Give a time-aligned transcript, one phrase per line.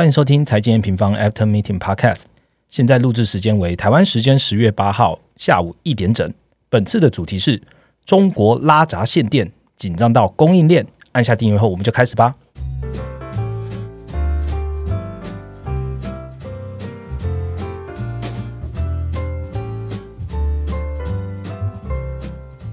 [0.00, 2.22] 欢迎收听财经平方 After Meeting Podcast。
[2.70, 6.32] 现在录制时间为台湾时间十月八号下午一点整。
[6.70, 7.60] 本次的主题是
[8.06, 10.86] 中国拉闸限电，紧张到供应链。
[11.12, 12.34] 按下订阅后，我们就开始吧。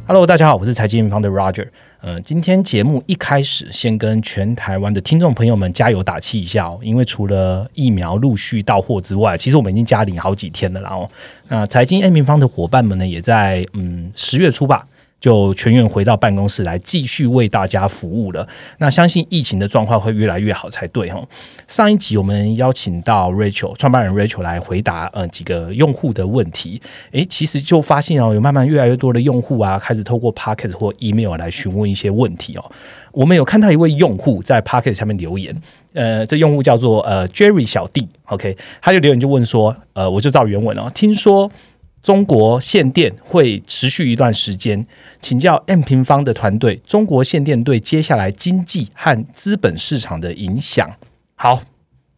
[0.08, 1.68] Hello，大家好，我是财经平方的 Roger。
[2.00, 6.80] 呃，今天节目一开始，先跟全台湾的听众朋友们加油打气一下哦。
[6.84, 10.80] 因为除了疫苗陆续到货之外，其实我们已经加领好几天了。
[10.80, 11.10] 然后，
[11.48, 14.88] 那财经 N 平方的伙伴们呢，也在嗯十月初吧。
[15.20, 18.48] 就全员回到办公室来继续为大家服务了。
[18.78, 21.22] 那相信疫情的状况会越来越好才对哈。
[21.68, 26.82] 上一集我们邀请到 Rachel 创办人 Rachel 来回答呃几个用户的问题。
[27.12, 32.72] 诶，其实就发现哦，有慢慢越来越多的用户啊，开始透过 Pocket 或 Email 来询问一些问题哦。
[33.12, 35.56] 我们有看到一位用户在 Pocket 下面留言，
[35.94, 41.52] 呃，这用户叫做呃 Jerry 小弟，OK，他就留言就问说，呃，我就照原文哦，听说。
[42.02, 44.86] 中国限电会持续一段时间，
[45.20, 50.90] 请教 M 平方的团队，中国限电对接下来经济和资本市场的影响。
[51.36, 51.64] 好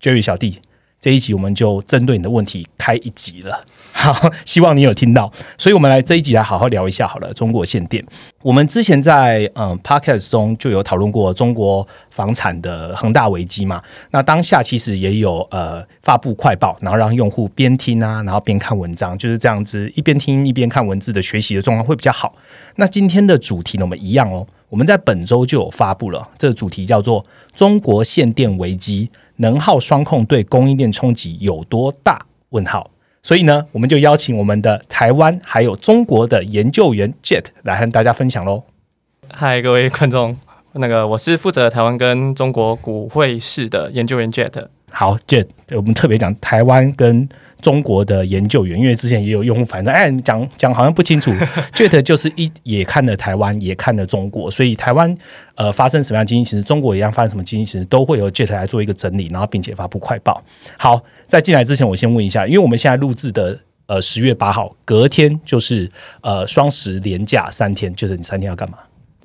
[0.01, 0.59] ，Jerry 小弟。
[1.01, 7.33] 这一集我们就针对你的问题开一集了， 好，希望你有听到，所以我们来这一集来好好聊一下好了。
[7.33, 8.05] 中国限电，
[8.41, 22.35] 我们之前在嗯 podcast 中就有讨论过中国房产的恒大危机嘛，那当下其实也有呃发布快报，然后让用户边听啊，然后边看文章，就是这样子一边听一边看文字的学习的状况会比较好。
[22.75, 29.09] 那今天的主题呢，我们一样哦，我们在本周就有发布了，这个主题叫做中国限电危机。
[29.39, 32.25] 能耗双控对供应链冲击有多大？
[32.51, 32.91] 问号。
[33.21, 38.63] 所以呢，我们就邀请我们的台湾还有中国的研究员 Jet 来和大家分享喽。
[39.29, 40.37] 嗨，各位观众，
[40.73, 44.67] 那个我是负责台湾跟中国股汇市的研究员 Jet。
[44.91, 47.27] 好，Jet，我们特别讲台湾跟。
[47.61, 51.31] 中国的研究员，因为之前也有用户反映，哎，讲讲好像不清楚。
[51.75, 55.15] Jet 就是一也看了台湾，也看了中国，所以台湾
[55.55, 60.41] 呃发生什么样经济形势，中国一样发生什么经济形势，都会由 Jet 来做一个整理，然后并且发布快报。
[60.77, 65.91] 好，在进来之前，我先问一下，因为我们现在录制的呃十月八号，隔天就是
[66.21, 68.77] 呃双十连假三天，就是你三天要干嘛？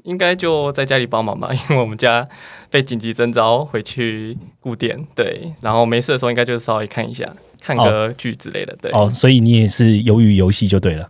[0.04, 2.26] 应该就在家里帮忙吧， 因为我们家
[2.70, 7.28] 被紧急征召回去顾店，对，然后没事的时候应该就是稍微看一下。
[7.66, 11.08] 看个剧之类的，对哦，所以你也是鱿鱼游戏就对了，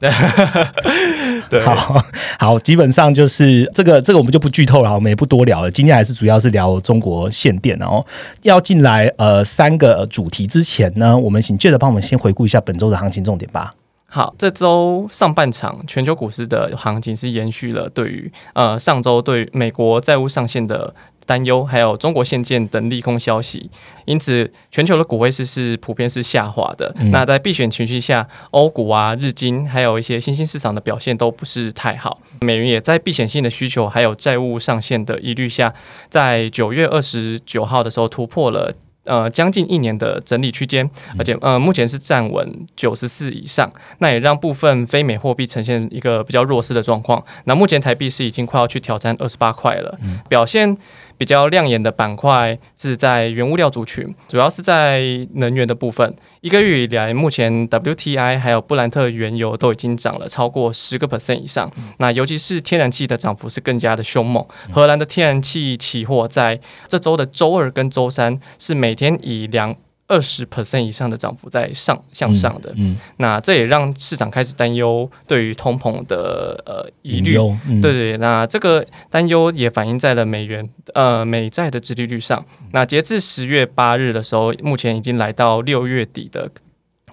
[1.51, 2.01] 对，好
[2.39, 5.69] 好，基本上就是这个这个我们就不剧透了，我们也不多聊了。
[5.69, 8.07] 今天还是主要是聊中国限电，然后
[8.43, 13.75] 要进来呃三个主题之前呢，我们请借着帮我们先回顾一下本周的行情重点吧。
[14.15, 20.95] 好，这周上半场全球股市的行情是延续了对于呃上周对美国债务上限的。
[21.27, 23.71] 担忧，还有中国限建等利空消息，
[24.05, 26.95] 因此全球的股汇市是普遍是下滑的。
[27.11, 32.21] 那在避险情绪下，欧股啊、日经，还有一些新兴市场的表现都不是太好。
[32.43, 35.73] 美元也在避险性的需求，还有债务上限的疑虑下，
[36.11, 38.75] 在九月二十九号的时候突破了。
[39.05, 40.89] 呃，将近一年的整理区间，
[41.19, 47.23] 而且呃，目前是站稳九十四以上，那也让部分非美货币呈现一个比较弱势的状况。
[47.45, 49.99] 那目前台币是已经快要去挑战二十八块了，
[50.29, 50.77] 表现
[51.17, 55.03] 比较亮眼的板块是在原物料族群，主要是在
[55.35, 56.15] 能源的部分。
[56.41, 61.71] 一个月以来，目前 WTI 还有布兰特原油都已经涨了超过十个 percent 以上。
[61.99, 64.45] 那尤其是天然气的涨幅是更加的凶猛。
[64.71, 69.75] 荷兰的天然气期货在这周的周二跟周三是每天以两。
[70.07, 77.37] 二十 percent 以上的涨幅在上向上的，嗯，那这也让市场开始担忧对于通膨的呃疑虑，
[77.81, 82.45] 对对，那这个担忧也反映在了美元呃美债的殖利率上。
[82.73, 86.51] 那截至十月八日的时候，目前已经来到六月底的。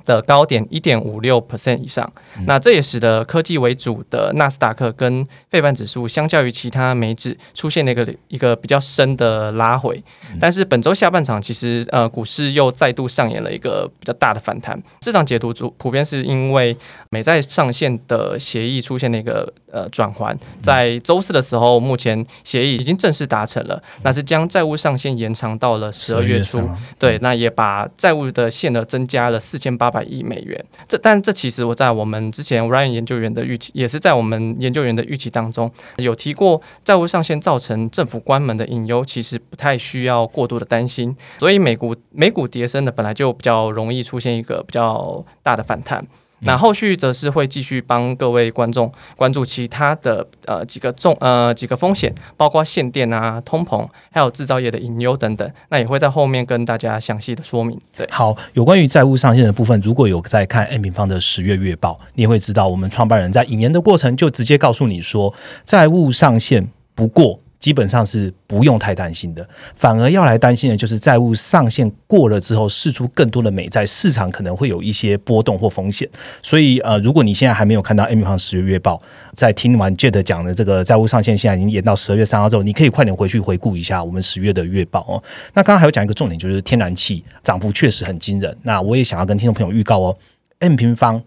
[0.06, 2.12] 的高点一点五六 percent 以上，
[2.45, 10.03] 那这也使得科技为主的纳斯达克跟费半指数，相较于其他美指出现了一个一个比较深的拉回。
[10.40, 14.81] 但是本周下半场，其实呃股市又再度上演了一个比较大的反弹。
[15.03, 16.75] 市场解读主普遍是因为
[17.11, 26.67] 美债上限的协议出现了一个呃转环，在周四的时候，目前协议已经正式达成了，那是将债务上限延长到了十二月初。
[26.97, 29.91] 对，那也把债务的限额增加了四千八。
[29.91, 41.16] 百亿美元，这但这其实我在我们之前 Ryan 研究员的预期，也是在我们研究员的预期当中有提过，债务上限造成政府关门的隐忧，其实不太需要过度的担心。
[41.38, 46.05] 所以美股美股跌升的本来就比较容易出现一个比较大的反弹。
[46.41, 55.49] 那后续则是会继续帮各位观众关注其他的呃几个重呃几个风险，包括限电啊、通膨，还有制造业的隐忧等等。
[55.70, 57.79] 那也会在后面跟大家详细的说明。
[57.96, 65.34] 对，好，有关于债务上限的部分，如果有在看 N 平方的十月月报，你也会知道我们创办人在引言的过程就直接告诉你说，
[65.64, 67.40] 债务上限不过。
[67.61, 76.09] 基本上是不用太担心的，反而要来担心的就是债务上限过了之后，释出更多的美债，市场可能会有一些波动或风险。
[76.41, 78.99] 所以，呃，如果你现在还没有看到 M 平方十月月报，
[79.35, 85.23] 在听完 Jet 讲的这个债务上限，现在已经延到十二月三号之后，你可以快点回去回顾一下我们十月的月报哦。
[85.53, 88.58] 那刚刚还有讲一个重点，就是天然气涨幅确实很惊人。
[88.63, 90.17] 那我也想要跟听众朋友预告哦
[90.58, 91.22] ，M 平方。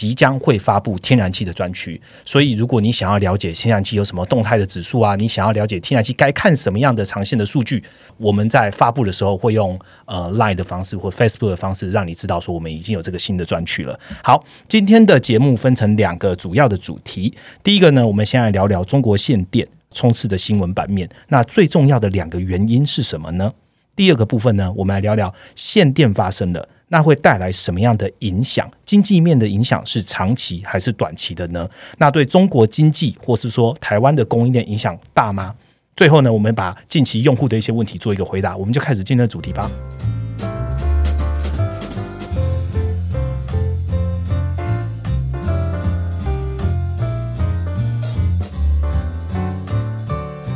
[0.00, 7.84] 即将会发布天然气的专区，所以如果你想要了解天然气有什么动态的指数啊，你想要了解天然气该看什么样的长线的数据，
[8.16, 14.00] 我们在发布的时候会用呃 Line 的方式或 Facebook 的方式让你知道说我们已经有这个新的专区了。
[14.24, 23.52] 好，今天的节目分成两个主要的主题，第一个呢，我们先来聊聊中国限电冲刺的新闻版面，那最重要的两个原因是什么呢？
[23.94, 26.66] 第二个部分呢，我们来聊聊限电发生了。
[26.92, 28.68] 那会带来什么样的影响？
[28.84, 31.68] 经济面的影响是长期还是短期的呢？
[31.98, 35.54] 那对中国经济或是说台湾的供应链影响大吗？
[35.94, 39.70] 最后呢，我们把近期用户的一些问题做一个回答，我们就开始今天的主题吧。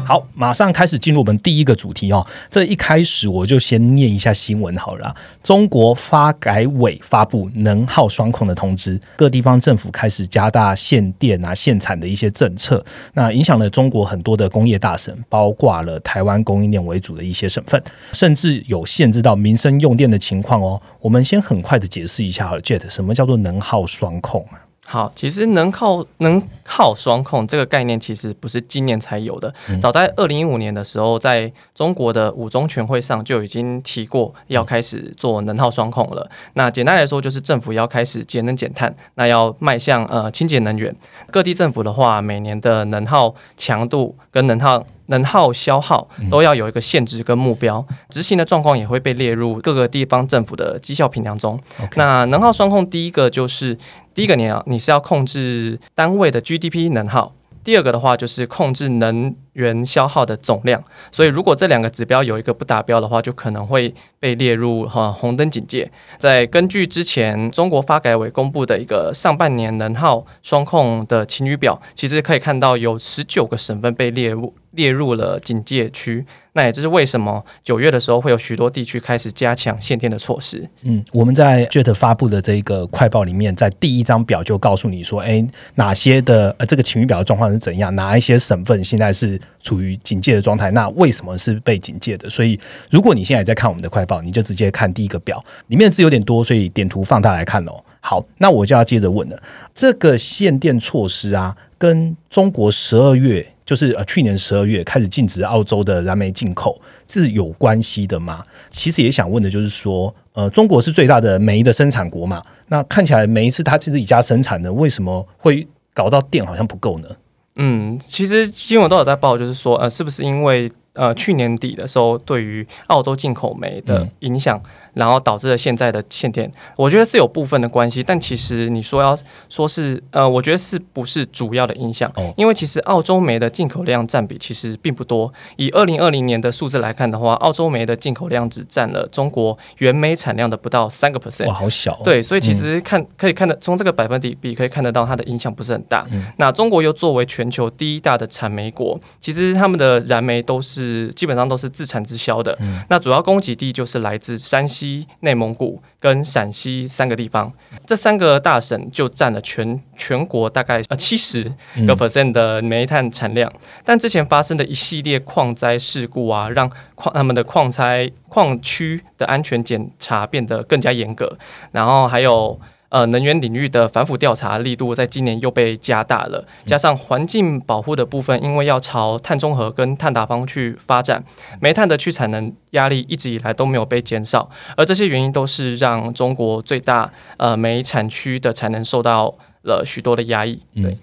[0.05, 2.25] 好，马上开始进入我们第一个主题哦。
[2.51, 5.15] 这一开始我就先念一下新闻好了。
[5.43, 12.85] 中国发改委发布能耗双控的通知，各地方政府开始加大限电啊、限产的一些政策，
[13.15, 20.81] 那影响了中国很多的工业大省，包括了台湾供应链为主的一些省份，甚至有限制到民生用电的情况哦。
[21.01, 24.61] 我们先很快的解释一下哈，Jet，什么叫做能耗双控啊？
[24.87, 29.53] 好，其实能靠能靠双控这个概念，其实不是今年才有的。
[29.81, 36.31] 早在二零一五年的时候，在中国的五中全会上就已经提过要开始做能耗双控了。
[36.53, 40.95] 那简单来说，就是政府要开始节能减碳，那要迈向呃清洁能源。
[41.31, 44.85] 各地政府的话，每年的能耗强度跟能耗。
[45.07, 51.59] 能耗消耗都要有一个限制跟目标，执行的状况也会被列入各个地方政府的绩效评量中。
[51.97, 53.77] 那能耗双控，第一个就是
[54.15, 59.35] 第一个你要你是要控制单位的 GDP 能耗，第二个的话就是控制能。
[59.55, 65.89] 源消耗的总量，所以如果这两个指标有一个不达标的话，就可能会被列入哈红灯警戒。
[66.19, 76.25] 在根据之前中国发改委公布的一个上半年能耗双控的晴雨表，其实可以看到有十九个省份被列入列入了警戒区。
[76.57, 80.69] 那也就是为什么九月的时候会有许多地区开始加强限电的措施。
[80.83, 85.45] 嗯，我们在 Jet 发布的这一个快报里面，在第一张表就告诉你说，哎，
[85.75, 89.41] 哪些的呃这个晴雨表的状况是怎样，哪一些省份现在是。
[89.65, 92.29] 处于警戒的状态，那为什么是被警戒的？
[92.29, 92.61] 所以，
[92.91, 97.83] 如果你现在在看我们的快报，你就直接看第一个表，里面字有点多，所以点图放大来看哦。
[98.01, 99.43] 好，那我就要接着问了，
[99.73, 108.43] 这个限电措施啊，跟中国十二月，就是呃去年十二月开始禁止澳洲的燃煤进口，这是有关系的吗？
[108.71, 117.09] 其实也想问的就是说，呃，中国是最大的煤的生产国嘛，那看起来煤是它自己家生产的，为什么会搞到电好像不够呢？
[117.57, 124.61] 嗯，其实新闻都有在报，就是说，呃，是不是因为呃去年底的时候，对于澳洲进口煤的影响？
[124.95, 129.13] 然后导致了现在的限电，我觉得是有部分的关系，但其实你说要
[129.49, 132.09] 说是呃，我觉得是不是主要的影响？
[132.37, 135.33] 因为其实澳洲煤的进口量占比其实并不多。
[135.57, 141.49] 以二零二零年的数字来看的话，澳洲煤的进口量只占了中国原煤产量的不到三个 percent。
[141.49, 141.99] 哇，好小。
[142.05, 146.07] 对，所以其实看可以看得从这个百分比可以看得到它的影响不是很大。
[146.37, 150.84] 那中国又作为全球第一大的产煤国，其实他们的燃煤都是
[151.15, 152.59] 基本上都是自产自销的。
[152.89, 155.07] 那主要供给地就是来自山西。
[155.21, 157.53] 内蒙古跟陕西三个地方，
[157.87, 161.45] 这三个大省就占了全全国大概呃七十
[161.87, 163.51] 个 percent 的煤炭产量。
[163.85, 171.39] 但之前发生的一系列矿灾事故啊，让矿他们的矿灾矿区的安全检查变得更加严格，
[171.73, 172.61] 然后还有。
[172.95, 181.25] 呃，能源领域的反腐调查力度在今年又被加大了，加上环境保护的部分，因为要朝碳中和跟碳达峰去发展，
[181.61, 190.61] 煤炭的去产能压力一直以来都没有被减少，而这些原因都是让中国最大呃煤产区的产能受到了许多的压抑。
[190.77, 190.97] 对，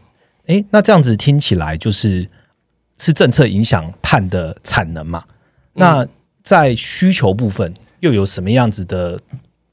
[0.45, 2.29] 哎，那这样子听起来就是
[2.98, 5.25] 是政策影响碳的产能嘛？
[5.74, 6.07] 那
[6.41, 9.19] 在需求部分又有什么样子的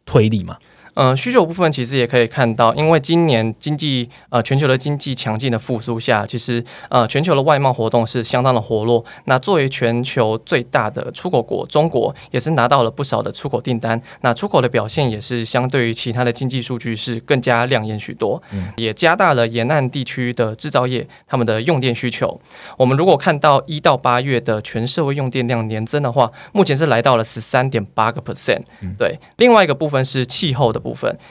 [0.05, 0.57] 推力嘛？
[0.99, 9.05] 呃，需求部分其实也可以看到，因为今年经济呃全球的经济强劲的复苏下，其实呃全球的外贸活动是相当的活络。
[9.27, 14.01] 那作为全球最大的出口国，中国也是拿到了不少的出口订单。
[14.23, 18.43] 那出口的表现也是相对于其他的经济数据是更加亮眼许多，
[18.77, 22.41] 也加大了沿岸地区的制造业他们的用电需求。
[22.77, 28.63] 我们如果看到一到八月的全社会用电量年增的话，目前是来到了十三点八个 percent。
[28.99, 30.88] 对，另外一个部分是气候的部分，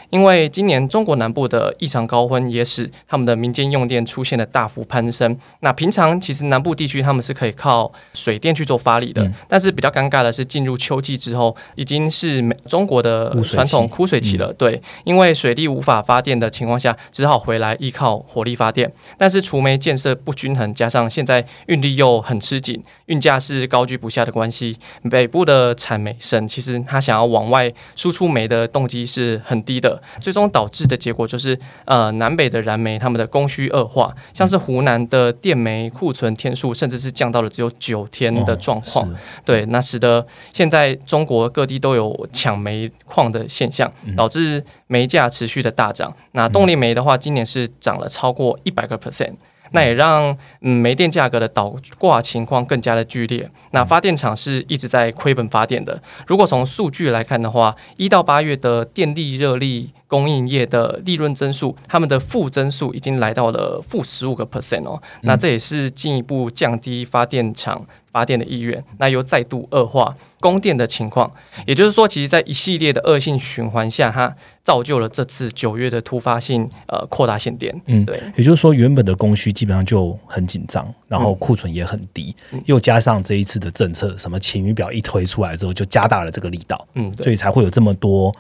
[0.10, 5.38] 因为今年中国南部的异常高温也使他们的民间用电出现了大幅攀升。
[5.60, 14.52] 那平常其实南部地区他们是可以靠水电去做发力的，但是比较尴尬的是进入秋季之后，已经是中国的传统枯水期了。
[14.54, 18.92] 对，因为水利无法发电的情况下，只好回来依靠火力发电。
[19.18, 24.78] 但是除煤建设不均衡，加上现在运力又很吃紧，运价是高居不下的关系，
[25.10, 39.10] 北部的产煤省其实他想要往外输出煤的动机是很低的，最终导致的结果就是，呃，南北的燃煤他们的供需恶化，像是湖南的电煤库存天数甚至是降到了只有九天的状况，
[39.46, 46.14] 对，那使得现在中国各地都有抢煤矿的现象，导致煤价持续的大涨。
[46.34, 49.36] 那动力煤的话，今年是涨了超过一百个 percent。
[49.72, 53.50] 那也让嗯煤电价格的倒挂情况更加的剧烈。
[53.72, 56.02] 那发电厂是一直在亏本发电的。
[56.26, 65.02] 如果从数据来看的话，一到八月的电力热力供应业的利润增速，他们的负增速已经来到了负十五个 percent 哦。
[65.24, 71.30] 那这也是进一步降低发电厂发电的意愿，那又再度恶化供电的情况。
[71.66, 74.34] 也就是说，其实，在一系列的恶性循环下，它
[74.64, 77.80] 造就了这次九月的突发性呃扩大限电。
[77.88, 78.18] 嗯，对。
[78.38, 82.34] 也就是说，原本的供需基本上就很紧张，然后库存也很低，
[82.66, 86.88] 又加上这一次的政策，什么晴雨表一推出来之后，就加大了这个力道。
[86.94, 88.34] 嗯，所以才会有这么多。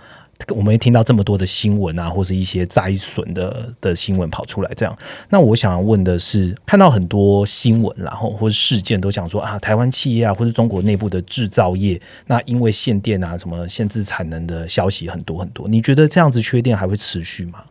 [0.56, 4.98] 我们听到这么多的新闻啊，或是一些灾损的的新闻跑出来，这样，
[5.30, 17.64] 那我想要问的是，看到很多新闻，然后或者事件都讲说啊，台湾企业啊，或是中国内部的制造业，那因为限电啊，什么限制产能的消息很多很多，你觉得这样子缺电还会持续吗？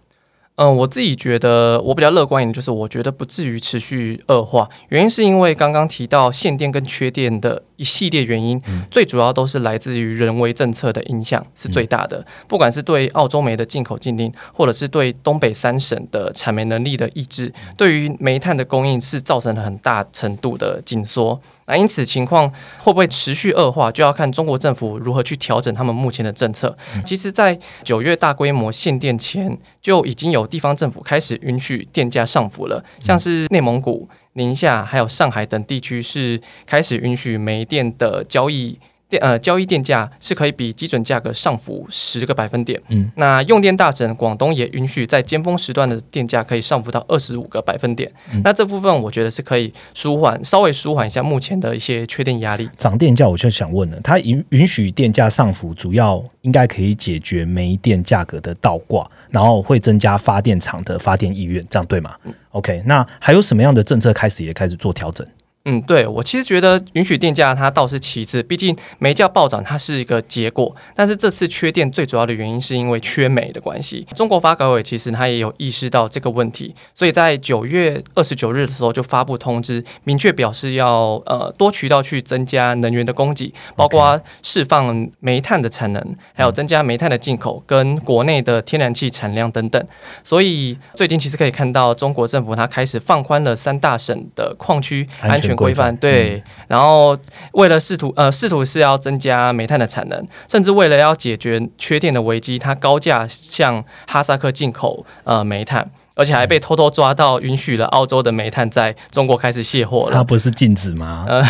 [0.57, 4.67] 嗯，我自己觉得我比较乐观一点，就是我觉得不至于持续恶化。
[4.89, 8.59] 原因是因为刚刚提到限电跟缺电的一系列原因，
[8.91, 12.25] 最主要都是来自于人为政策的影响是最大的。
[12.49, 21.39] 不管是对澳洲煤的进口禁令，或者是对东北三省的产煤能力的抑制，对于煤炭的供应是造成了很大程度的紧缩。
[21.67, 26.77] 那因此情况会不会持续恶化，就要看中国政府如何去调整他们目前的政策。
[27.05, 38.79] 其实，在九月大规模限电前，就已经有地方政府开始允许电价上浮了，像是内蒙古、宁夏还有上海等地区是开始允许煤电的交易。
[39.09, 42.81] 电呃，交易电价是可以比基准价格上浮十个百分点。
[42.89, 48.11] 嗯，那用电大省广东也允许在尖峰时段的电价可以上浮到二十五个百分点。
[48.43, 52.69] 那这部分我觉得是可以舒缓，稍微舒缓一下目前的一些缺电压力。
[52.77, 62.17] 涨电价我就想问了，它允允许电价上浮，主要应该可以解决煤电价格的倒挂，然后会增加发电厂的发电意愿，这样对吗
[62.51, 65.25] ？OK，那还有什么样的政策开始也开始做调整？
[65.69, 74.07] 嗯，对我其实觉得允许电价它倒是其次，毕竟煤价暴涨它是一个结果，但是这次缺电最主要的原因是因为缺煤的关系。
[74.15, 89.85] 中国发改委其实它也有意识到这个问题，所以在九月二十九日的时候就发布通知，明确表示要呃多渠道去增加能源的供给，包括释放煤炭的产能，还有增加煤炭的进口跟国内的天然气产量等等。
[90.23, 95.56] 所以最近其实可以看到中国政府它开始放宽了三大省的矿区安全。
[95.57, 97.17] 规范对，然后
[97.53, 105.91] 为了试图呃试图是要增加煤炭的产能，甚至为了要解决缺电的危机，它高价向哈萨克进口呃煤炭。
[106.17, 110.15] 而且还被偷偷抓到，允许了澳洲的煤炭在中国开始卸货了。
[110.15, 111.25] 它不是禁止吗？
[111.29, 111.45] 呃，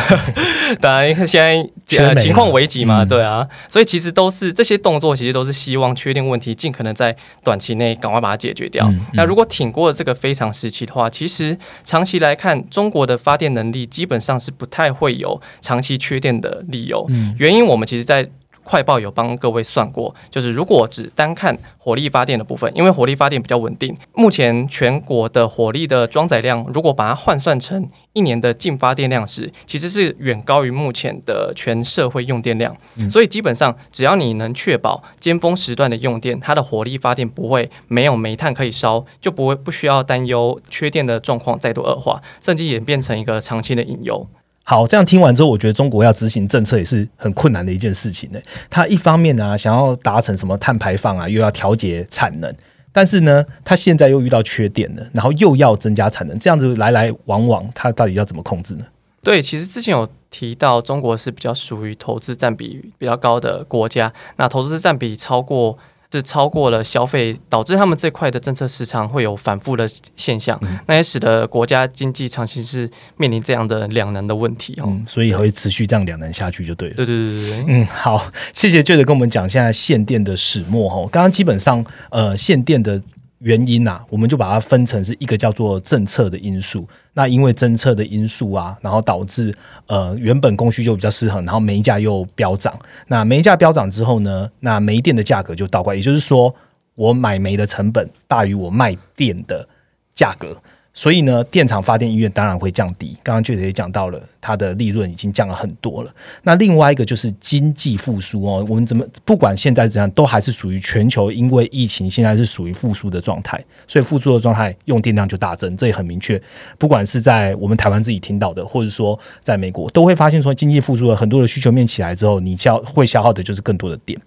[0.81, 8.93] 当然现在情况危急嘛，对啊，所以其实都是这些动作，其实都是希望确定问题，尽可能在短期内赶快把它解决掉。
[9.15, 17.09] 那如果挺过了这个非常时期的话，其实长期来看，中国的发电能力基本上是不太会有长期缺电的理由。
[17.39, 18.29] 原因我们其实，在
[18.67, 32.77] 快报有帮各位算过，就是如果只单看火力发电的部分，因为火力发电比较稳定，目前全国的火力的装载量，如果把它换算成一年的净发电量时，其实是远高于目前的全社会用电量。
[33.09, 44.27] 所以基本上，只要你能确保尖峰时段的用电，它的火力发电不会没有煤炭可以烧，就不会不需要担忧缺电的状况再度恶化，甚至演变成一个长期的隐忧。
[44.69, 48.41] 好，这样听完之后，我觉得中国要执行政策也是很困难的一件事情呢。
[48.69, 52.53] 它一方面呢，想要达成什么碳排放啊，又要调节产能，
[52.91, 58.85] 但是呢，它现在又遇到缺电了，然后又要增加产能，这样子来来往往，它到底要怎么控制呢？
[59.23, 65.79] 对，其实之前有提到，中国是比较属于投资占比比较高的国家，那投资占比超过。
[66.17, 76.95] 是超过了消费，导致他们这块的政策时常会有反复的现象，那也使得国家经济长期是面临这样的两难的问题哦，所以会持续这样两难下去就对了。
[76.95, 83.01] 对对对对，嗯，好，谢谢 j 的跟我们讲现在限电的始末哈，刚刚基本上呃限电的。
[83.41, 86.89] 原因呐，我们就把它分成是一个叫做政策的因素。
[87.13, 89.55] 那因为政策的因素啊，然后导致
[89.87, 92.79] 呃原本供需就比较失衡，然后煤价又飙涨。
[93.09, 96.55] 那煤价飙涨之后呢，那煤电的价格就倒挂，也就是说，
[96.95, 99.69] 我买煤的成本大于我卖电的
[100.15, 100.57] 价格。
[100.99, 103.15] 所以呢，电厂发电意愿当然会降低。
[103.23, 106.11] 刚刚确实也讲到了，它的利润已经降了很多了。
[106.43, 116.41] 那另外一个就是经济复苏哦，我们怎么不管现在怎样，都还是属于全球因为疫情现在是属于复苏的状态，所以复苏的状态用电量就大增，这也很明确。
[116.79, 124.19] 不管是在我们台湾自己听到的，或者说在美国，都会发现说经济复苏了很多的需求面起来之后，你消会消耗的就是更多的电。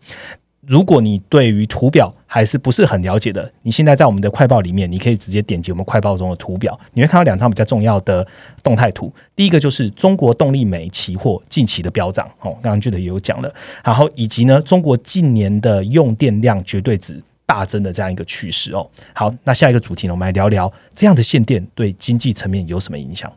[0.68, 8.26] 如果你对于图表还是不是很了解的，你现在在我们的快报里面，你可以直接点击我们快报中的图表，你会看到两张比较重要的
[8.62, 9.12] 动态图。
[9.36, 13.52] 第一个就是中国动力煤期货近期的飙涨，哦，刚刚记得也有讲了，
[13.84, 18.88] 然后以及呢，中国近年的用电量绝对值大增的这样一个趋势哦。
[19.14, 23.34] 好，那下一个主题呢，我们来聊聊这样的限电对经济层面有什么影响。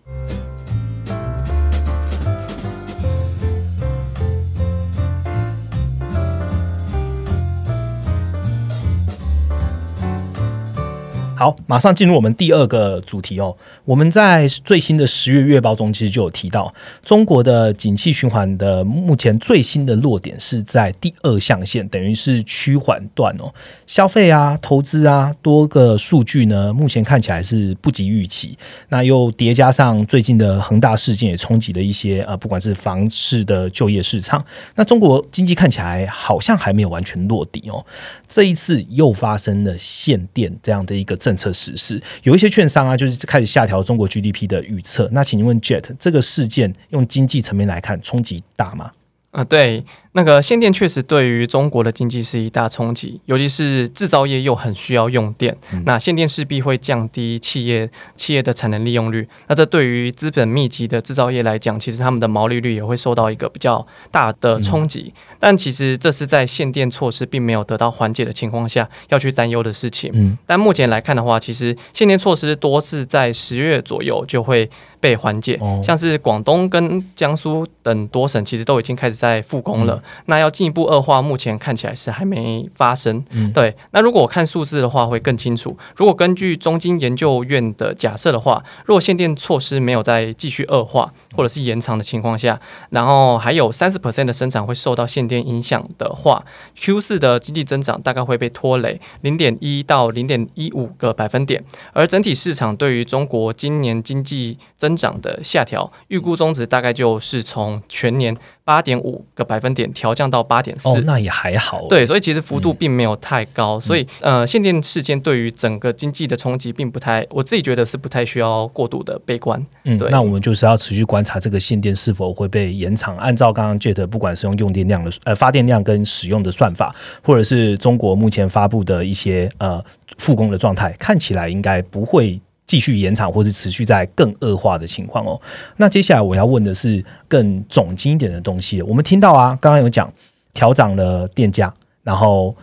[11.43, 13.53] 好，马上进入我们第二个主题哦。
[13.85, 16.73] 我们在最新的十月月报中，其实就有提到，
[17.05, 23.53] 中国的景气循环的目前最新的落点是在第二象限，等于是趋缓段哦。
[23.89, 28.57] 消费啊、投资啊，多个数据呢，目前看起来是不及预期。
[28.91, 34.41] 那又叠加上最近的恒大事件，也冲击了一些呃，不管是房市的就业市场。
[34.77, 37.85] 那中国经济看起来好像还没有完全落地哦。
[38.29, 45.09] 这一次又发生了限电这样的一个政政策实施，有一些券商啊，就是开始下调中国 GDP 的预测。
[45.13, 48.93] 那请问 Jet，这个事件用经济层面来看，冲击大吗？
[49.33, 49.85] 啊，对。
[50.15, 59.27] 那个限电确实对于中国的经济是一大冲击，尤其是制造业又很需要用电，那限电势必会降低企业企业的产能利用率。
[59.49, 65.15] 那这对于资本密集的制造业来讲，其实他们的毛利率也会受到一个比较大的冲击。
[65.41, 70.37] 但其实这是在限电措施并没有得到缓解的情况下要去担忧的事情。
[70.45, 74.69] 但目前来看的话，其实限电措施多次在十月左右就会
[75.03, 80.01] 被缓解，像是广东跟江苏等多省其实都已经开始在复工了。
[80.27, 83.23] 那要进一步恶化，目前看起来是还没发生。
[83.53, 85.77] 对，那如果我看数字的话，会更清楚。
[85.97, 92.61] 如果根据中金研究院的假设的话，如果限电措施没有再继续恶化或者是延长的情况下，
[92.91, 96.45] 然后还有三十 percent 的生产会受到限电影响的话
[96.77, 101.65] ，Q 四的经济增长大概会被拖累零点一到零点一五个百分点。
[101.93, 108.37] 而整体市场对于中国今年经济增长的下调预估中值，大概就是从全年。
[108.65, 111.85] 八点五个百分点调降到八点四，那也还好。
[111.89, 119.61] 对，所以其实幅度并没有太高，所以呃，限电事件对于整个经济的冲击并不太，我自己觉得是不太需要过度的悲观。
[119.83, 123.17] 嗯，那我们就是要持续观察这个限电是否会被延长。
[123.17, 129.85] 按照刚刚 Jet 不管是用用电量的呃发电量跟使用的算法，或者是中国目前发布的一些呃
[130.19, 132.41] 复工的状态，看起来应该不会。
[132.67, 135.41] 继续延长或者持续在更恶化的情况哦。
[135.77, 138.81] 那接下来我要问的是更总经一点的东西。
[138.83, 140.13] 我们听到啊，刚刚有讲
[140.55, 141.73] 调涨了电价，
[142.03, 142.55] 然后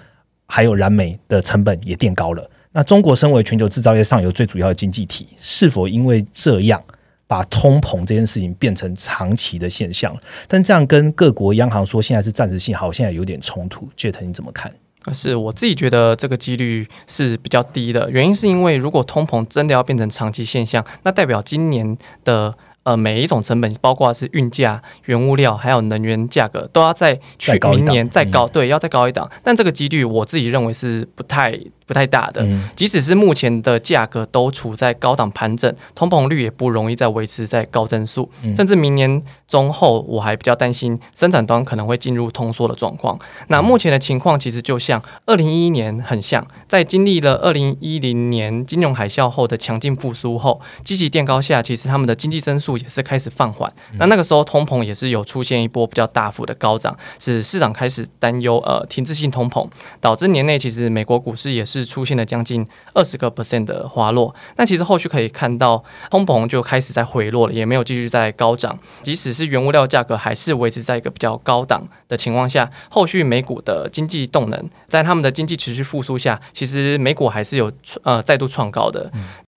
[0.46, 2.50] 还有燃煤的成本也垫高了。
[2.72, 6.82] 那中国身为全球制造业上游最主要的经济体，是否因为这样
[7.26, 10.16] 把通膨这件事情变成长期的现象？
[10.48, 13.90] 但这样跟各国央行说现在是暂时性，好像有点冲突。
[13.98, 14.72] Jet，你怎么看？
[15.12, 29.30] 是我自己觉得这个几率是比较低的，原因是因为如果通膨真的要变成长期现象，那代表今年的呃每一种成本，包括是运价、原物料还有能源价格，都要在去明年再高，对，要再高一档。
[29.44, 31.60] 但这个几率我自己认为是不太。
[31.90, 32.48] 不太大的。
[32.76, 43.18] 即使是目前的价格都处在高档盘整，通膨率也不容易再维持在高增速，甚至明年中后，我还比较担心生产端可能会进入通缩的状况。
[43.48, 53.74] 那目前的情况其实就像二零一一年很像，在经历了二零一零年金融海啸后的强劲复苏后，积极垫高下，其实他们的经济增速也是开始放缓。
[53.98, 59.68] 那那个时候通膨也是有出现一波比较大幅的高涨，使市场开始担忧呃停滞性通膨，
[60.00, 64.36] 导致年内其实美国股市也是是出现了将近二十个 percent 的滑落。
[64.58, 77.72] 那其实后续可以看到通膨就开始在回落了，也没有继续在高涨，即使是原物料价格还是维持在一个比较高档的情况下，后续美股的经济动能在他们的经济持续复苏下，其实美股还是有
[78.04, 79.12] 呃再度创高的。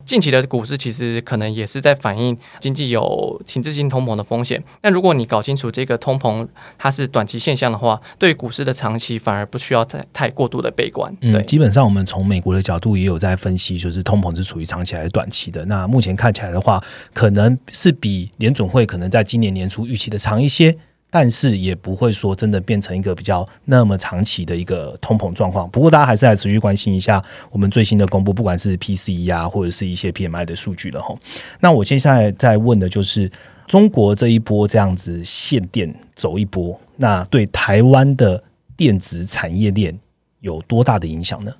[0.04, 4.62] 近期的股市其实可能也是在反映经济有停滞性通膨的风险。
[4.80, 6.46] 但如果你搞清楚这个通膨
[6.78, 11.14] 它是短期现象的话，对股市的长期反而不需要太太过度的悲观。
[11.20, 15.64] 嗯，基本上我们从美国的角度也有在分析，就是通膨是处于长期还是短期的。
[15.66, 16.78] 那目前看起来的话，
[17.12, 20.76] 可能是比联准会可能在今年年初预期的长一些。
[21.14, 25.68] 但是也不会说真的变成一个比较那么长期的一个通膨状况。
[25.68, 27.20] 不过大家还是来持续关心一下
[27.50, 31.14] 我们最新的公布，不管是 PCE 啊，或者是一些 PMI 的数据了哈。
[31.60, 33.30] 那我接下来在问的就是
[33.66, 38.42] 中国这一波这样子限电走一波，那对台湾的
[38.74, 39.94] 电子产业链
[40.40, 41.52] 有多大的影响呢？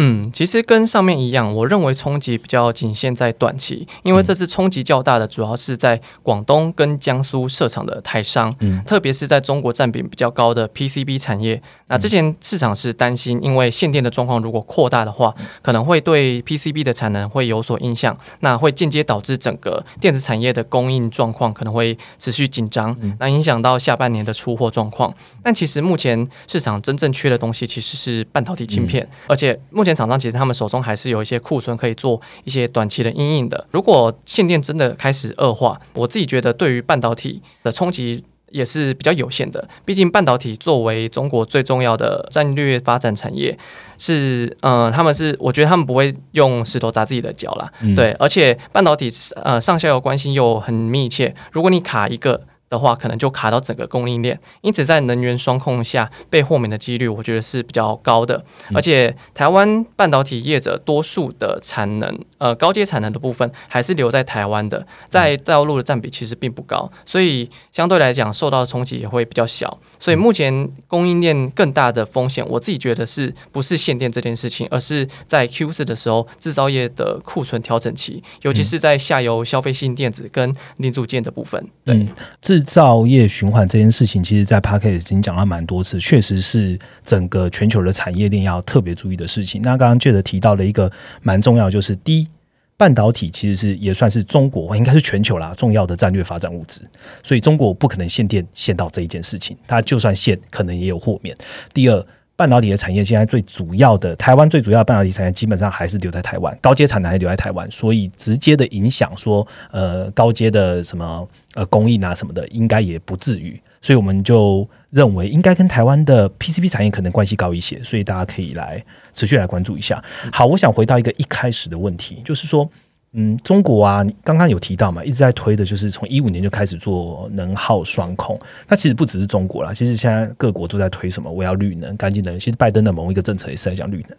[0.00, 11.60] 嗯，其实跟上面一样，我认为冲击比较仅限在短期，因为这次冲击较大的主要是在广东跟江苏设厂的台商，嗯，特别是在中国占比比较高的 PCB 产业。
[11.88, 25.12] 那之前市场是担心，因为限电的状况如果扩大的话，可能会对 PCB 的产能会有所影响，那会间接导致整个电子产业的供应状况可能会持续紧张，那影响到下半年的出货状况。
[25.42, 29.87] 但其实目前市场真正缺的东西其实是半导体晶片，而且目前。
[29.94, 33.66] 厂商其实他们手中还是有一些库存可以做一些短期的阴影的。
[33.70, 39.68] 如果限电真的开始恶化，我自己觉得对于半导体的冲击也是比较有限的。
[39.84, 43.58] 毕竟半导体作为中国最重要的战略发展产业，
[43.98, 47.70] 是嗯，他们是我觉得他们不会用石头砸自己的脚啦。
[47.94, 49.10] 对，而且半导体
[49.42, 52.42] 呃上下游关系又很密切，如果你卡一个。
[52.68, 58.44] 的话，可能就卡到整个供应链，因此在能源双控下被豁免的几率，我觉得是比较高的。
[58.74, 69.78] 而且，台湾半导体业者多数的产能，呃，高阶产能的部分还是留在台湾的，在大陆的占比其实并不高，所以相对来讲受到的冲击也会比较小。
[69.98, 81.66] 所以目前供应链更大的风险，我自己觉得是不是限电这件事情，而是在 Q 四的时候制造业的库存调整期，尤其是在下游消费性电子跟零组件的部分。
[81.84, 82.06] 对。
[82.40, 89.62] 制制造业循环这件事情，其实，在 Parker 已经讲了蛮多次，确实是整个全球的产业链要特别注意的事情。
[89.62, 90.90] 那刚刚 Jet 提到了一个
[91.22, 92.28] 蛮重要，就是第一，
[92.76, 96.80] 半导体其实是也算是中国，应该是全球啦重要的战略发展物资，
[97.22, 101.36] 所以中国不可能限电限到这一件事情，它就算限，可能也有豁免。
[101.72, 102.04] 第二。
[102.38, 118.80] 半导体的产业现在最主要的，台湾最主要的半导体产业基本上还是留在台湾，高阶产能还留在台湾，所以直接的影响说，呃，高阶的什么呃供应啊什么的，应该也不至于，所以我们就认为应该跟台湾的 PCB 产业可能关系高一些，所以大家可以来
[119.12, 120.00] 持续来关注一下。
[120.30, 122.70] 好，我想回到一个一开始的问题，就是说。
[123.12, 128.38] 嗯，中国啊，刚刚有提到嘛，一直在推的就是从一五年就开始做能耗双控。
[128.68, 132.38] 那其实不只是中国啦，其实现在各国都在推什么我要绿能、干净能。
[132.38, 134.16] 其实拜登的某一个政策也是在讲绿能。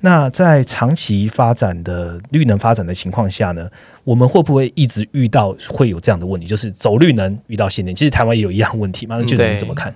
[0.00, 3.68] 那在长期发展的绿能发展的情况下呢，
[4.04, 7.94] 我们会不会一直遇到会有这样的问题，就是走绿能遇到限电？
[7.94, 9.92] 其实台湾也有一样问题嘛，那觉得你怎么看？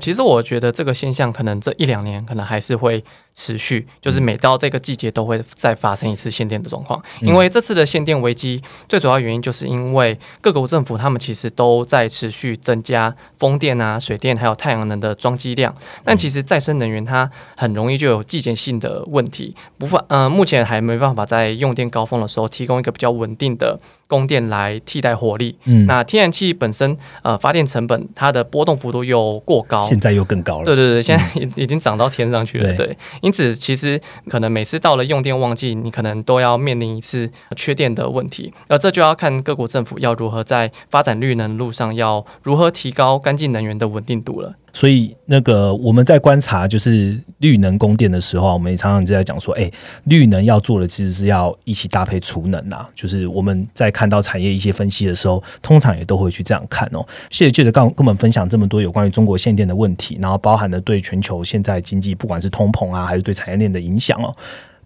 [0.00, 3.02] 其实我觉得这个现象可能这一两年可能还是会。
[3.36, 15.74] 持续就是每到这个季节都会再发生一次限电的状况，因为这次的限电危机最主要原因就是因为各国政府他们其实都在持续增加风电啊、水电还有太阳能的装机量，
[16.04, 25.58] 但其实再生能源它很容易就有季节性的问题，不法呃目前还没办法在用电高峰的时候提供一个比较稳定的供电来替代火力。
[25.64, 30.64] 嗯，那天然气本身呃发电成本它的波动幅度又过高，现在又更高了。
[30.64, 32.74] 对对对，现在已已经涨到天上去了。
[32.74, 32.96] 对。
[33.22, 38.52] 因此，其实可能每次到了用电旺季，你可能都要面临一次缺电的问题。
[38.68, 44.54] 而这就要看各国政府要如何在发展绿能路上，要如何提高干净能源的稳定度了。
[44.74, 49.70] 所以，那个我们在观察就是绿能供电的时候，我们也常常就在讲说，哎，
[50.04, 52.84] 绿能要做的其实是要一起搭配储能啊。
[52.92, 57.06] 就是我们在看到产业一些分析的时候，通常也都会去这样看哦。
[57.30, 64.34] 谢谢记得刚跟我们分享这么多有关于中国限电的问题，然后包含了对全球现在经济不管是通膨啊，还是对产业链的影响哦。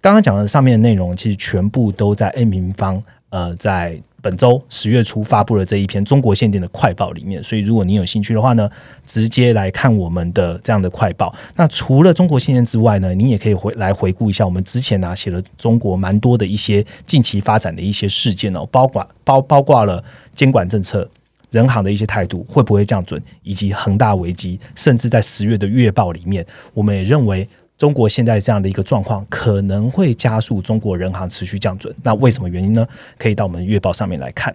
[0.00, 4.00] 刚刚讲的上面的内容，其实全部都在 N 平方呃在。
[4.20, 8.68] 本周十月初发布了这一篇中国限定的快报里面，所以如果您有兴趣的话呢，
[9.06, 11.32] 直接来看我们的这样的快报。
[11.54, 20.02] 那除了中国限定之外呢，你也可以回来回顾一下我们之前呢写了中国蛮多的一些近期发展的一些事件哦，包括包包括了
[20.34, 21.08] 监管政策、
[21.52, 27.48] 人行的一些态度会不会降准，以及恒大危机，甚至在十月的月报里面，我们也认为。
[27.78, 31.94] 中国现在这样的一个状况，可能会加速中国人行持续降准。
[32.02, 32.84] 那为什么原因呢？
[33.16, 34.52] 可以到我们月报上面来看。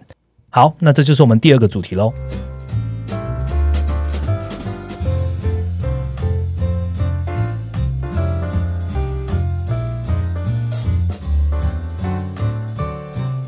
[0.50, 2.12] 好，那这就是我们第二个主题喽。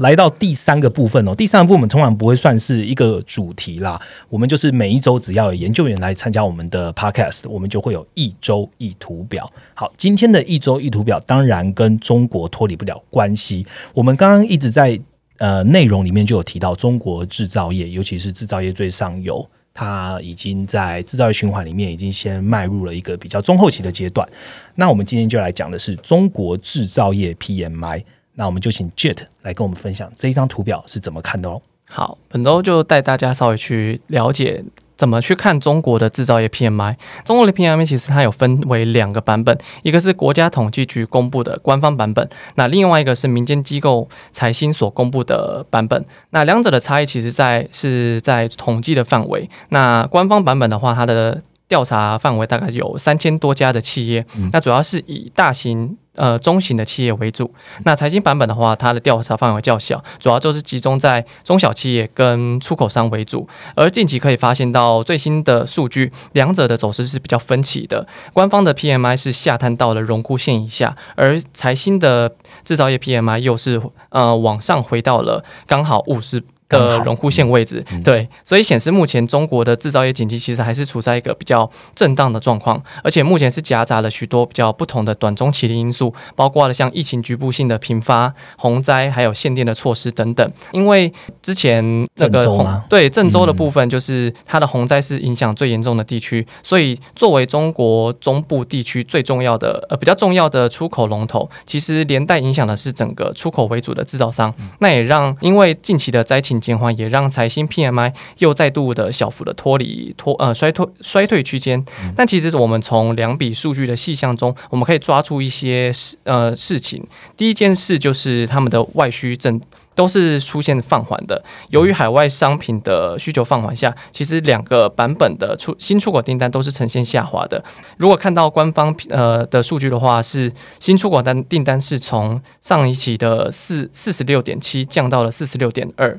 [0.01, 4.01] 来到第三个部分哦，第三个部分通常不会算是一个主题啦。
[4.29, 9.51] 我们就是每一周只要有研究员来参加我们的 podcast，我们就会有一周一图表。
[9.75, 13.67] 好，今天的一周一图表当然跟中国脱离不了关系。
[13.95, 14.99] 我们刚刚一直在
[15.39, 24.29] 呃内容里面就有提到中国制造业，尤其是制造业最上游，它已经在制造业循环里面已经先迈入了一个比较中后期的阶段。
[24.75, 28.03] 那我们今天就来讲的是中国制造业 PMI。
[28.37, 31.61] 那我们就请 Jet 来跟我们分享这一张图表是怎么看的哦。
[31.89, 34.65] 好，本周就带大家稍微去了解
[34.97, 36.97] 怎么去看中国的制造业 PMI。
[37.25, 46.05] 中国的 PMI 其实它有分为两个版本，一个是国家统计局公布的官方版本，那另外一个是民间机构财新所公布的版本。
[46.31, 49.49] 那两者的差异其实在是在统计的范围。
[49.69, 55.97] 那官方版本的话，它的调查范围大概有三千多家的企业，那主要是以大型。
[56.17, 57.53] 呃，中型的企业为主。
[57.85, 63.49] 那财经版本的话，它的调查范围较小，主要就是集中在中小企业跟出口商为主。
[63.75, 68.07] 而近期可以发现到最新的数据，两者的走势是比较分歧的。
[68.33, 76.43] 官方的 PMI 是下探到了荣枯线以下，而财新的制造业 PMI 又是呃往上回到了刚好五十。
[76.69, 90.53] 的荣枯线位置，对，所以显示目前中国的制造业景气其实还是处在一个比较震荡的状况，而且目前是夹杂了许多比较不同的短中期的因素，包括了像疫情局部性的频发、洪灾，还有限电的措施等等。
[90.73, 106.56] 因为之前那个洪对郑州的部分，就是它的洪灾是影响最严重的地区，所以作为中国中部地区最重要的呃比较重要的出口龙头，其实连带影响的是整个出口为主的制造商，那也让因为近期的灾情。
[106.61, 111.85] 减缓也让财新 PMI 又再度的小幅的脱离脱呃衰退衰退区间，
[112.17, 117.07] 但其实我们从两笔数据的细项中，我们可以抓住一些事呃事情。
[117.37, 119.61] 第一件事就是他们的外需正。
[119.97, 121.43] 都是出现放缓的。
[121.71, 127.65] 由于海外商品的需求放缓下，其实两个版本的出新出口订单都是呈现下滑的。
[127.97, 136.17] 如果看到官方呃的数据的话，是新出口单订单是从上一期的四四十六点七降到了四十六点二。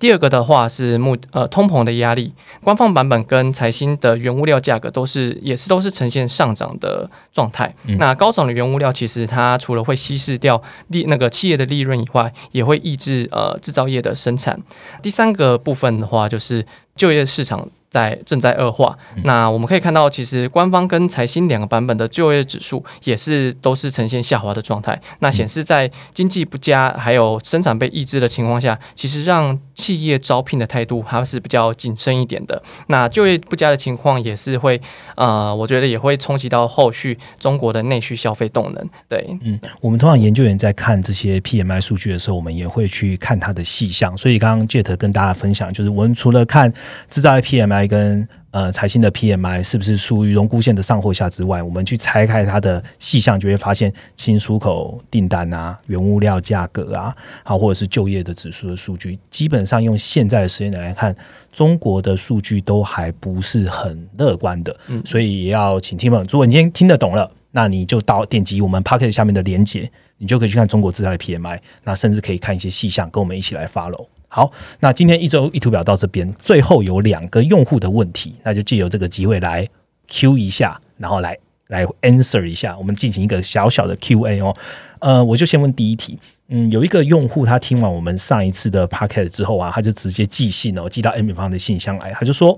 [0.00, 7.72] 第二个的话是目呃通膨的压力，官方版本跟财新的原物料价格都是也是都是呈现上涨的状态。
[7.98, 13.19] 那高涨的原物料其实它除了会稀释掉利那个企业的利润以外，也会抑制。
[13.30, 14.60] 呃，制造业的生产，
[15.02, 17.68] 第三个部分的话，就是就业市场。
[17.90, 24.98] 在正在恶化，那我们可以看到，其实官方跟财新两个版本的就业指数也是都是呈现下滑的状态。
[25.18, 32.62] 那显示在经济不佳还有生产被抑制的情况下，其实让企业招聘的态度还是比较谨慎一点的。
[32.86, 34.80] 那就业不佳的情况也是会，
[35.16, 38.88] 呃，我觉得也会冲击到后续中国的内需消费动能。
[39.08, 44.16] 对，嗯，我们通常研究员在看这些 PMI 数据的时候，我们也会去看它的细项。
[44.16, 46.72] 所以刚刚 Jet 跟大家分享，就是我们除了看
[47.08, 47.79] 制造业 PMI。
[47.86, 57.14] 跟呃财新的 PMI 是不是属于荣枯线的上或下之外，我们去拆开它的细项，就会发现新出口订单啊、原物料价格啊，
[57.44, 61.14] 好或者是就业的指数的数据，基本上用现在的时间来看，
[61.52, 64.76] 中国的数据都还不是很乐观的。
[64.88, 74.06] 嗯，所以也要请听们，如果你今天听得懂了，那你就到点击我们 p o c k e t 下面的连接，你就可以去看中国制造的 PMI，那甚至可以看一些细项，跟我们一起来 follow。
[74.32, 79.68] 好，那今天一周一图表到这边，最后有两个用户的问题，那就借由这个机会来
[80.06, 84.54] Q 一下，然后来来 answer 一下，我们进行一个小小的 Q&A 哦。
[85.00, 86.16] 呃，我就先问第一题，
[86.46, 92.56] 嗯，有一个用户他听完我们上一次的 p o c a s t 之后啊，他就直接寄信哦，寄到 N 平方的信箱来，他就说，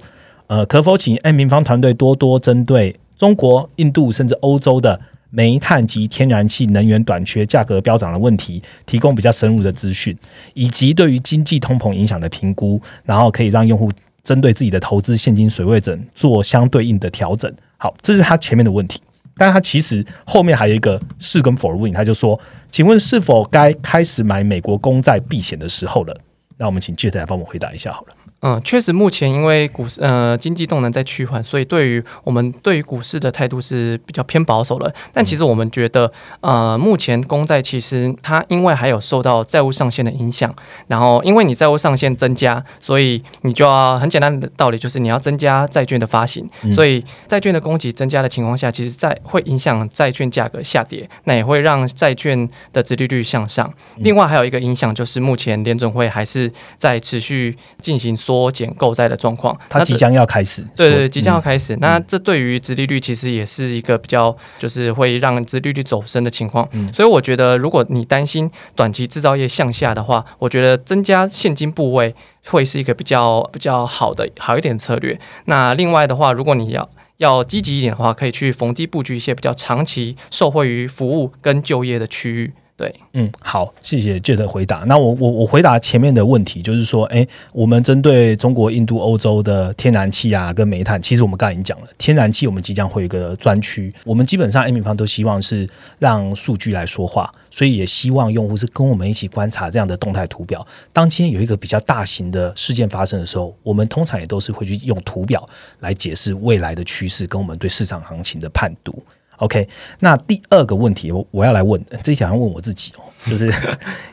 [0.48, 5.00] 呃，可否请 N 平方团队多多针对中国、印度甚至欧洲的。
[5.34, 10.14] 煤炭及天然气能源短缺、价格飙涨的问题，提供比较深入的资讯，
[10.52, 13.90] 以及对于经济通膨影响的评估，然后可以让用户
[14.22, 17.50] 针对自己的投资现金水位整做相对应的调整。
[17.78, 19.00] 好，这是他前面的问题。
[19.34, 22.38] 但他其实后面还有一个是跟否的问，他就说
[22.70, 26.14] ：“请问是否该开始买美国公债避险的时候了？”
[26.58, 28.14] 那我们请 Jet 来帮我回答一下好了。
[28.42, 34.92] 嗯，确实，目前因为股市呃经济动能在趋缓，所以对于我们对于股市的态度是比较偏保守了。
[35.12, 40.52] 但其实我们觉得，呃，目前公债其实它因为还有受到债务上限的影响，
[40.88, 53.72] 然后因为你债务上限增加，所以你就要很简单的道理就是你要增加债券的发行，所以债券的供给增加的情况下，其实债会影响债券价格下跌，那也会让债券的殖利率向上。
[53.98, 60.64] 另外还有一个影响就是目前联准会还是在持续进行缩减购债的状况，它即将要开始。
[60.76, 61.76] 对对，即将要开始。
[61.80, 66.68] 那这对于殖利率其实也是一个比较，就是会让殖利率走升的情况。
[66.92, 72.14] 所以我觉得，如果你担心短期制造业向下的话，我觉得增加现金部位
[72.46, 75.18] 会是一个比较比较好的好一点策略。
[75.46, 82.52] 那另外的话，如果你要要积极一点的话，可以去逢低布局一些比较长期受惠于服务跟就业的区域。
[82.82, 84.78] 对，嗯，好，谢谢借的回答。
[84.86, 93.94] 那我我我回答前面的问题，就是说，哎，我们针对中国、印度、欧洲的天然气啊，跟煤炭，其实我们刚才已经讲了，天然气我们即将会有一个专区。
[94.02, 95.68] 我们基本上 A 平方都希望是
[96.00, 100.66] 让数据来说话，所以也希望用户是跟我们一起观察这样的动态图表。
[100.92, 105.46] 当今天有一个比较大型的事件发生的时候，我们通常也都是会去用图表
[105.78, 109.00] 来解释未来的趋势跟我们对市场行情的判读。
[109.42, 113.52] OK，那第二个问题，我我要来问这一条，要问我自己哦， 就是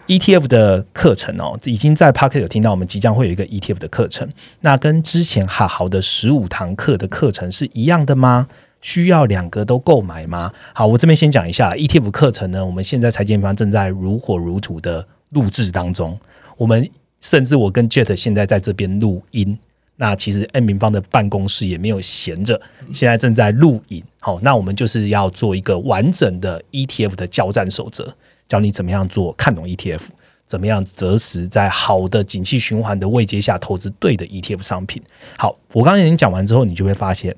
[0.07, 4.27] ETF 的课程哦，已经在 Pocket 有听到，我们即将会有一个 ETF 的课程，
[4.61, 8.47] 那跟之前哈好的十五堂课的课程是一样的吗？
[8.81, 10.51] 需要两个都购买吗？
[10.73, 16.19] 好，我这边先讲一下 ETF 课程呢，我们现在财经方正在如火如荼的录制当中，
[16.57, 16.89] 我们
[17.21, 19.59] 甚至我跟 Jet 现在在这边录音。
[20.01, 22.59] 那其实 N 平方的办公室也没有闲着，
[22.93, 24.01] 现在正在录影。
[24.21, 28.15] 好，那我们就是要做一个完整的 ETF 的交战守则，
[28.47, 29.99] 教你怎么样做看懂 ETF，
[30.45, 35.03] 怎么样择时在好的景气循环的位阶下投资对的 ETF 商品。
[35.38, 37.35] 好，我刚刚已经讲完之后，你就会发现，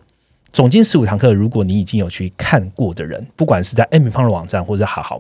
[0.54, 5.20] 总经十五堂课，如果你已经有去看过的人，不管是在 N 平方的网站或者好好，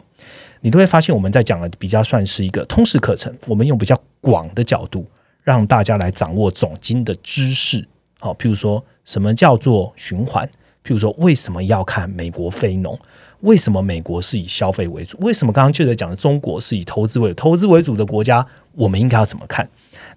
[0.59, 5.03] 你都会发现我们在讲的比较算是一个通识课程，我们用比较广的角度。
[5.43, 7.87] 让大家来掌握总金的知识，
[8.19, 10.47] 好，譬如说什么叫做循环，
[10.85, 12.97] 譬如说为什么要看美国非农，
[13.39, 19.67] 为什么美国是以消费为主，为什么刚刚记者讲的中国是以投资为投资为主的国家，我们应该要怎么看？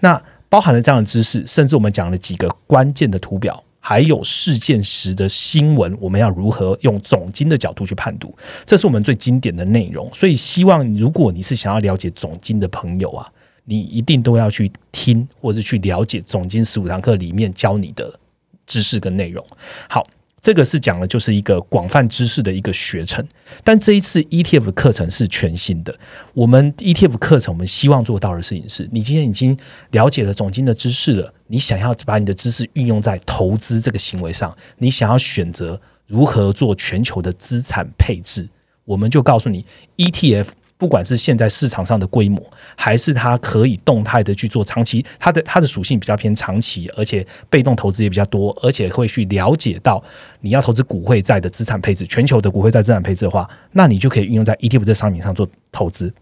[0.01, 8.37] 那包含了这样的知识，甚至我们讲了几个关键的图表，还有事件时的新闻，我们要如何用总金的角度去判读？
[8.67, 10.09] 这是我们最经典的内容。
[10.13, 13.33] 所以，希望如果你是想要了解总金的朋友啊。
[13.65, 18.19] 你一定都要去听，或者去了解总经十五堂课里面教你的
[18.67, 19.45] 知识跟内容。
[19.89, 20.03] 好，
[20.41, 23.27] 这个是讲的就是一个广泛知识的一个学程。
[23.63, 25.99] 但这一次 ETF 课程是全新的。
[26.35, 29.57] 我们 ETF 课程，我们希望做到的事情是，你今天已经
[29.93, 38.47] 了解了总经的知识了，你想要把你的知识运用在投资这个行为上，你想要选择如何做全球的资产配置，
[38.85, 39.65] 我们就告诉你
[39.97, 40.49] ETF。
[40.77, 42.43] 不管是现在市场上的规模，
[42.77, 50.03] 还是它可以动态的去做长期，它的它的属性比较偏长期，而且被动投资也比较多，而且会去了解到
[50.41, 56.13] 你要投资股汇债的资产配置，全球的股汇债资产配置的话，那你就可以运用在 ETF 这商品上做投资。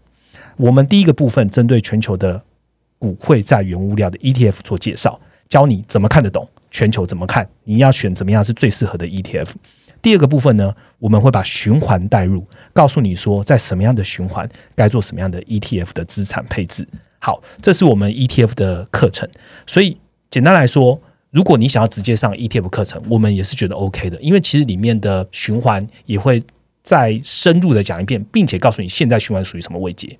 [0.55, 2.41] 我们第一个部分针对全球的
[2.99, 9.47] 股汇债原物料的 ETF 做介绍，教你怎么看得懂全球怎么看，你要选怎么样是最适合的 ETF。
[10.03, 16.85] 第二个部分呢，我们会把循环带入，告诉你说在什么样的循环该做什么样的 ETF 的资产配置。
[17.19, 19.27] 好，这是我们 ETF 的课程。
[19.65, 19.97] 所以
[20.29, 26.43] 简单来说，如果你想要直接上 ETF 课程，我们也是觉得 OK 的，因为其实里面的循环也会
[26.83, 30.19] 再深入的讲一遍，并且告诉你现在循环属于什么位阶。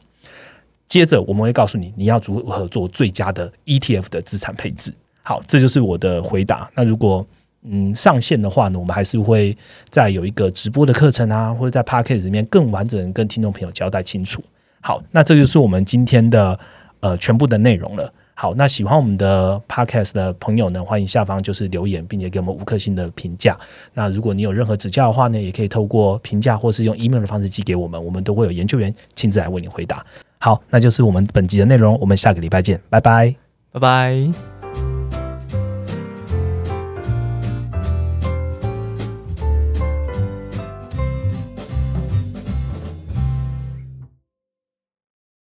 [0.88, 4.94] 接着我们会告诉你你要如何做最佳的 ETF 的资产配置。
[5.24, 6.70] 好，这就是我的回答。
[6.74, 7.28] 那如果
[7.66, 9.56] 嗯，上线的话呢，我们还是会
[9.90, 14.44] 再有一个直播的课程啊，或者在 p a c k a g e 里面更完整跟听众朋友交代清楚。
[14.82, 16.60] 好，那这就是我们今天的
[17.00, 18.12] 呃全部的内容了。
[18.36, 23.58] 好，那喜欢我们的 podcast 的朋友呢，欢迎下方就是留言，并且给我们五颗星的评价。
[23.94, 30.04] 那如果你有任何指教的话呢，也可以透过评价或是用 email 的方式寄给我们，我们都会有研究员亲自来为你回答。
[30.40, 33.36] 好，那就是我们本集的内容，我们下个礼拜见，拜拜，
[33.72, 34.53] 拜拜。